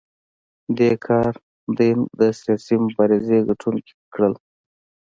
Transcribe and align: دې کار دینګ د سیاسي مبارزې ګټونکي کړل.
دې 0.77 0.91
کار 1.05 1.33
دینګ 1.77 2.01
د 2.19 2.21
سیاسي 2.39 2.75
مبارزې 2.85 3.37
ګټونکي 3.47 3.93
کړل. 4.13 4.33